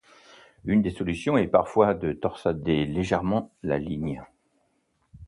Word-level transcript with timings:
Une 0.65 0.81
des 0.81 0.89
solutions 0.89 1.37
est 1.37 1.45
parfois 1.47 1.93
de 1.93 2.11
torsader 2.11 2.85
légèrement 2.87 3.51
la 3.61 3.77
ligne. 3.77 4.23